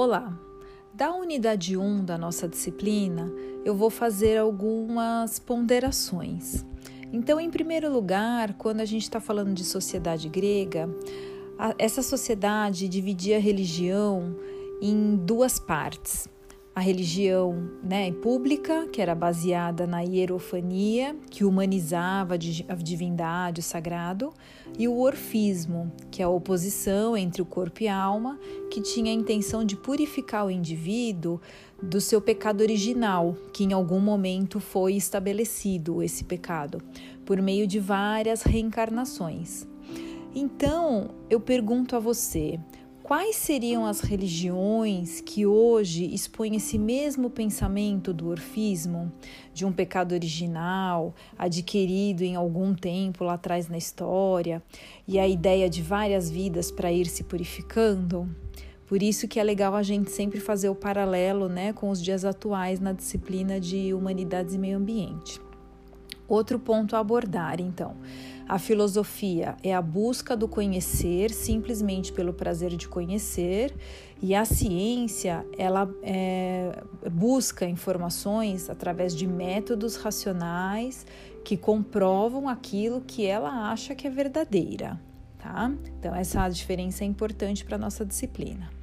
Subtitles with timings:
[0.00, 0.32] Olá!
[0.94, 3.32] Da unidade 1 da nossa disciplina,
[3.64, 6.64] eu vou fazer algumas ponderações.
[7.12, 10.88] Então, em primeiro lugar, quando a gente está falando de sociedade grega,
[11.76, 14.36] essa sociedade dividia a religião
[14.80, 16.28] em duas partes
[16.78, 24.32] a religião né, pública, que era baseada na hierofania, que humanizava a divindade, o sagrado,
[24.78, 28.38] e o orfismo, que é a oposição entre o corpo e a alma,
[28.70, 31.40] que tinha a intenção de purificar o indivíduo
[31.82, 36.80] do seu pecado original, que em algum momento foi estabelecido esse pecado,
[37.26, 39.66] por meio de várias reencarnações.
[40.32, 42.60] Então, eu pergunto a você,
[43.08, 49.10] quais seriam as religiões que hoje expõem esse mesmo pensamento do orfismo,
[49.54, 54.62] de um pecado original, adquirido em algum tempo lá atrás na história,
[55.06, 58.28] e a ideia de várias vidas para ir se purificando?
[58.86, 62.26] Por isso que é legal a gente sempre fazer o paralelo né, com os dias
[62.26, 65.40] atuais na disciplina de Humanidades e Meio Ambiente.
[66.28, 67.96] Outro ponto a abordar, então.
[68.48, 73.74] A filosofia é a busca do conhecer simplesmente pelo prazer de conhecer,
[74.22, 76.82] e a ciência ela é,
[77.12, 81.06] busca informações através de métodos racionais
[81.44, 84.98] que comprovam aquilo que ela acha que é verdadeira.
[85.38, 85.70] Tá?
[85.98, 88.77] Então, essa diferença é importante para a nossa disciplina.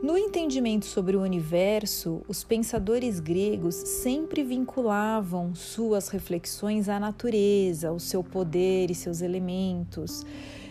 [0.00, 7.98] No entendimento sobre o universo, os pensadores gregos sempre vinculavam suas reflexões à natureza, ao
[7.98, 10.24] seu poder e seus elementos.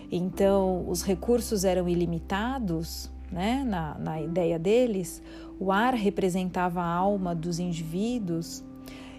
[0.09, 3.65] Então, os recursos eram ilimitados, né?
[3.67, 5.21] na, na ideia deles,
[5.59, 8.63] o ar representava a alma dos indivíduos.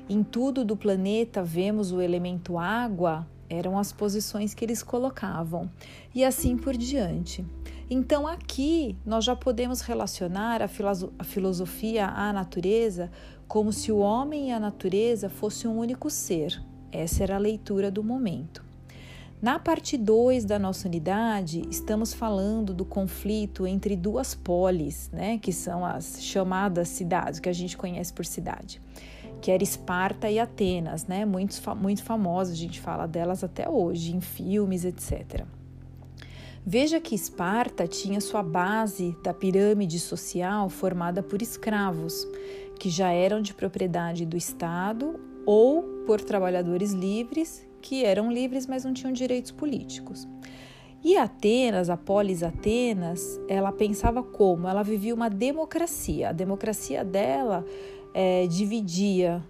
[0.09, 5.71] Em tudo do planeta vemos o elemento água, eram as posições que eles colocavam,
[6.15, 7.45] e assim por diante.
[7.91, 10.69] Então, aqui nós já podemos relacionar a,
[11.25, 13.11] filosofia à natureza
[13.47, 16.63] como se o homem e a natureza fossem um único ser.
[16.93, 18.68] Essa era a leitura do momento.
[19.41, 25.53] Na parte 2 da nossa unidade, estamos falando do conflito entre duas polis, né, que
[25.53, 28.83] são as chamadas cidades, que a gente conhece por cidade,
[29.41, 34.13] que era Esparta e Atenas, né, muito, muito famosas, a gente fala delas até hoje,
[34.13, 35.45] em filmes, etc.
[36.67, 42.27] Veja que Esparta tinha sua base da pirâmide social formada por escravos,
[42.77, 48.85] que já eram de propriedade do Estado ou por trabalhadores livres, que eram livres, mas
[48.85, 50.27] não tinham direitos políticos.
[51.03, 54.67] E Atenas, a polis Atenas, ela pensava como?
[54.67, 56.31] Ela vivia uma democracia.
[56.31, 57.65] A democracia dela
[58.13, 59.43] é, dividia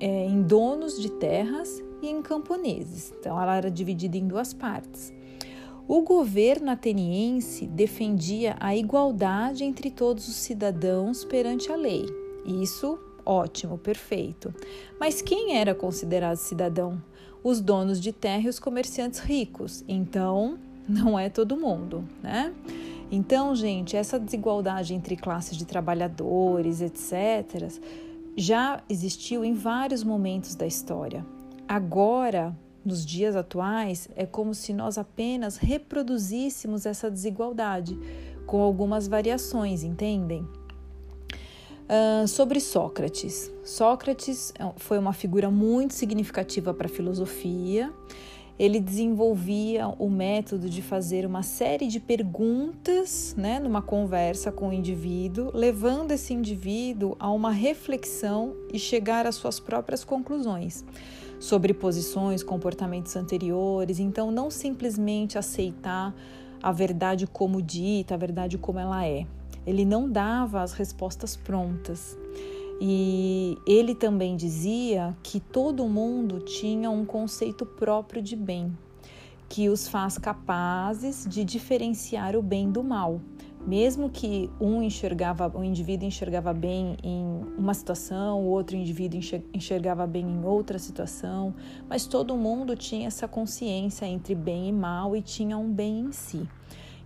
[0.00, 3.14] é, em donos de terras e em camponeses.
[3.18, 5.12] Então, ela era dividida em duas partes.
[5.88, 12.04] O governo ateniense defendia a igualdade entre todos os cidadãos perante a lei.
[12.44, 14.54] Isso, ótimo, perfeito.
[14.98, 17.02] Mas quem era considerado cidadão?
[17.42, 19.84] Os donos de terra e os comerciantes ricos.
[19.88, 22.54] Então, não é todo mundo, né?
[23.10, 27.70] Então, gente, essa desigualdade entre classes de trabalhadores, etc.,
[28.36, 31.24] já existiu em vários momentos da história.
[31.68, 32.54] Agora,
[32.84, 37.98] nos dias atuais, é como se nós apenas reproduzíssemos essa desigualdade,
[38.46, 40.46] com algumas variações, entendem?
[41.88, 43.48] Uh, sobre Sócrates.
[43.62, 47.92] Sócrates é foi uma figura muito significativa para a filosofia.
[48.58, 54.72] Ele desenvolvia o método de fazer uma série de perguntas né, numa conversa com o
[54.72, 60.84] indivíduo, levando esse indivíduo a uma reflexão e chegar às suas próprias conclusões
[61.38, 64.00] sobre posições, comportamentos anteriores.
[64.00, 66.12] Então, não simplesmente aceitar
[66.62, 69.26] a verdade como dita, a verdade como ela é.
[69.66, 72.16] Ele não dava as respostas prontas.
[72.80, 78.76] E ele também dizia que todo mundo tinha um conceito próprio de bem,
[79.48, 83.20] que os faz capazes de diferenciar o bem do mal
[83.66, 89.18] mesmo que um enxergava, um indivíduo enxergava bem em uma situação, o outro indivíduo
[89.52, 91.52] enxergava bem em outra situação,
[91.88, 96.12] mas todo mundo tinha essa consciência entre bem e mal e tinha um bem em
[96.12, 96.48] si.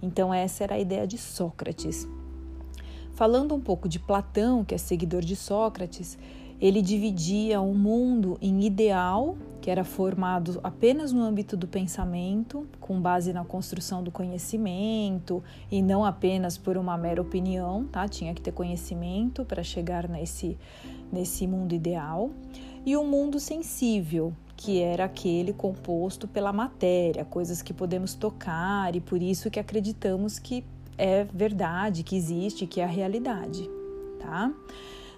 [0.03, 2.07] Então essa era a ideia de Sócrates.
[3.21, 6.19] Falando um pouco de Platão, que é seguidor de Sócrates,
[6.59, 12.99] ele dividia o mundo em ideal, que era formado apenas no âmbito do pensamento, com
[12.99, 18.09] base na construção do conhecimento e não apenas por uma mera opinião, tá?
[18.09, 20.57] Tinha que ter conhecimento para chegar nesse
[21.13, 22.31] nesse mundo ideal.
[22.87, 29.01] E o mundo sensível, que era aquele composto pela matéria, coisas que podemos tocar e
[29.01, 30.65] por isso que acreditamos que
[31.01, 33.69] é verdade, que existe, que é a realidade,
[34.19, 34.53] tá?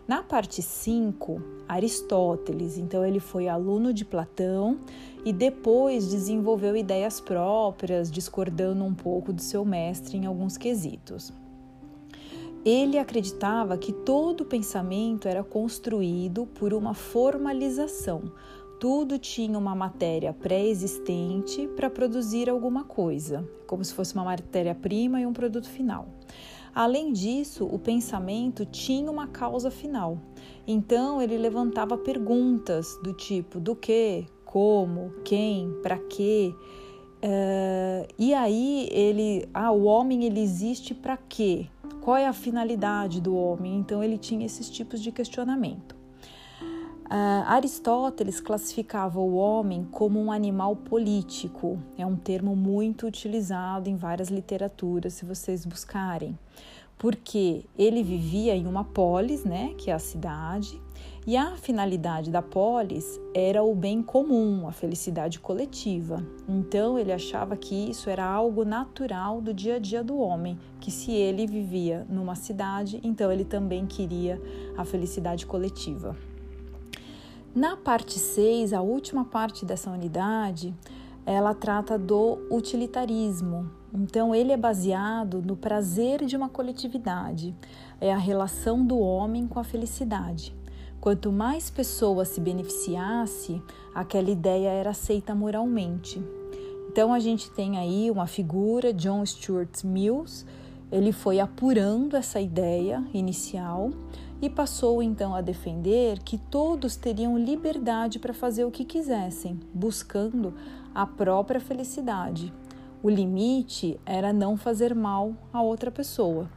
[0.07, 4.79] Na parte 5, Aristóteles, então ele foi aluno de Platão
[5.25, 11.33] e depois desenvolveu ideias próprias, discordando um pouco do seu mestre em alguns quesitos.
[12.65, 18.33] Ele acreditava que todo pensamento era construído por uma formalização.
[18.83, 25.25] Tudo tinha uma matéria pré-existente para produzir alguma coisa, como se fosse uma matéria-prima e
[25.25, 26.09] um produto final.
[26.75, 30.19] Além disso, o pensamento tinha uma causa final.
[30.67, 36.53] Então ele levantava perguntas do tipo do que, como, quem, para quê.
[37.23, 41.69] Uh, e aí ele, ah, o homem ele existe para quê?
[42.01, 43.77] Qual é a finalidade do homem?
[43.77, 46.02] Então ele tinha esses tipos de questionamento.
[47.13, 51.79] Uh, Aristóteles classificava o homem como um animal político.
[51.99, 56.39] É um termo muito utilizado em várias literaturas, se vocês buscarem,
[56.97, 60.81] porque ele vivia em uma polis, né, que é a cidade,
[61.27, 66.27] e a finalidade da polis era o bem comum, a felicidade coletiva.
[66.49, 70.91] Então ele achava que isso era algo natural do dia a dia do homem, que
[70.91, 74.41] se ele vivia numa cidade, então ele também queria
[74.79, 76.17] a felicidade coletiva.
[77.55, 80.75] Na parte 6, a última parte dessa unidade,
[81.27, 83.71] ela trata do utilitarismo.
[83.93, 87.55] Então, ele é baseado no prazer de uma coletividade,
[88.01, 90.57] é a relação do homem com a felicidade.
[90.99, 93.61] Quanto mais pessoas se beneficiasse,
[93.95, 96.23] aquela ideia era aceita moralmente.
[96.89, 100.47] Então, a gente tem aí uma figura, John Stuart Mills,
[100.91, 103.91] ele foi apurando essa ideia inicial
[104.43, 110.53] e passou então a defender que todos teriam liberdade para fazer o que quisessem, buscando
[110.93, 112.53] a própria felicidade.
[113.01, 116.51] O limite era não fazer mal a outra pessoa.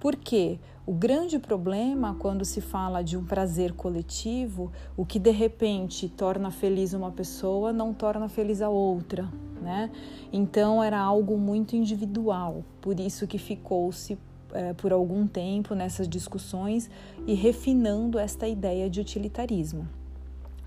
[0.00, 6.08] Porque o grande problema quando se fala de um prazer coletivo, o que de repente
[6.08, 9.28] torna feliz uma pessoa não torna feliz a outra,
[9.60, 9.90] né?
[10.32, 14.18] Então era algo muito individual, por isso que ficou-se
[14.52, 16.90] é, por algum tempo nessas discussões
[17.26, 19.86] e refinando esta ideia de utilitarismo.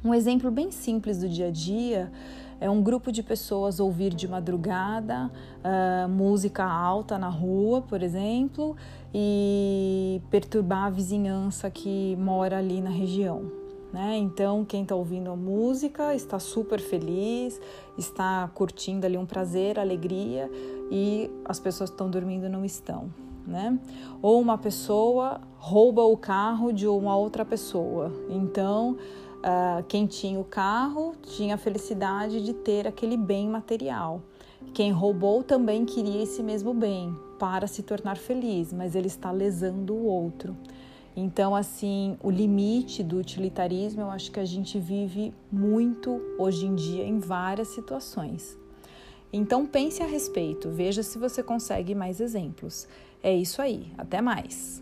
[0.04, 2.12] Um exemplo bem simples do dia a dia
[2.60, 5.32] é um grupo de pessoas ouvir de madrugada
[5.64, 8.76] uh, música alta na rua, por exemplo,
[9.12, 13.52] e perturbar a vizinhança que mora ali na região.
[13.92, 14.18] Né?
[14.18, 17.60] Então, quem está ouvindo a música está super feliz,
[17.98, 20.50] está curtindo ali um prazer, alegria,
[20.92, 23.10] e as pessoas que estão dormindo não estão
[23.46, 23.78] né?
[24.22, 28.12] Ou uma pessoa rouba o carro de uma outra pessoa.
[28.30, 28.98] Então,
[29.40, 34.22] uh, quem tinha o carro tinha a felicidade de ter aquele bem material.
[34.74, 39.94] Quem roubou também queria esse mesmo bem para se tornar feliz, mas ele está lesando
[39.94, 40.56] o outro.
[41.16, 46.74] Então, assim, o limite do utilitarismo eu acho que a gente vive muito hoje em
[46.74, 48.61] dia em várias situações.
[49.34, 52.88] Então, pense a respeito, veja se você consegue mais exemplos.
[53.24, 54.82] É isso aí, até mais!